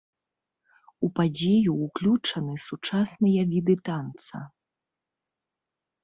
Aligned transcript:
У 1.07 1.09
падзею 1.17 1.71
ўключаны 1.85 2.55
сучасныя 2.67 3.41
віды 3.51 3.75
танца. 3.91 4.37